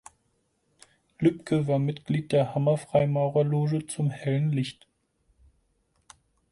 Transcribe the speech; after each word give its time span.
Lübcke 1.19 1.67
war 1.67 1.77
Mitglied 1.77 2.31
der 2.31 2.55
Hammer 2.55 2.79
Freimaurerloge 2.79 3.85
"Zum 3.85 4.09
hellen 4.09 4.51
Licht. 4.51 4.87